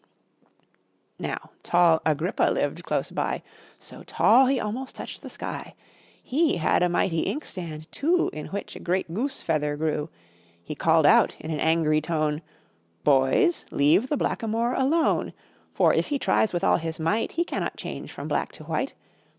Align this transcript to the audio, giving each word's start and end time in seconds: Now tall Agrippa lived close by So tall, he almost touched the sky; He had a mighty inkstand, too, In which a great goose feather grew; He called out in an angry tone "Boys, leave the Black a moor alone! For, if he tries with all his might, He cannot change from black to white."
Now 1.19 1.51
tall 1.61 2.01
Agrippa 2.07 2.49
lived 2.51 2.81
close 2.83 3.11
by 3.11 3.43
So 3.77 4.01
tall, 4.01 4.47
he 4.47 4.59
almost 4.59 4.95
touched 4.95 5.21
the 5.21 5.29
sky; 5.29 5.75
He 6.23 6.57
had 6.57 6.81
a 6.81 6.89
mighty 6.89 7.19
inkstand, 7.27 7.87
too, 7.91 8.31
In 8.33 8.47
which 8.47 8.75
a 8.75 8.79
great 8.79 9.13
goose 9.13 9.43
feather 9.43 9.75
grew; 9.77 10.09
He 10.63 10.73
called 10.73 11.05
out 11.05 11.35
in 11.39 11.51
an 11.51 11.59
angry 11.59 12.01
tone 12.01 12.41
"Boys, 13.03 13.67
leave 13.69 14.09
the 14.09 14.17
Black 14.17 14.41
a 14.41 14.47
moor 14.47 14.73
alone! 14.73 15.33
For, 15.71 15.93
if 15.93 16.07
he 16.07 16.17
tries 16.17 16.51
with 16.51 16.63
all 16.63 16.77
his 16.77 16.99
might, 16.99 17.33
He 17.33 17.43
cannot 17.45 17.77
change 17.77 18.11
from 18.11 18.27
black 18.27 18.51
to 18.53 18.63
white." 18.63 18.95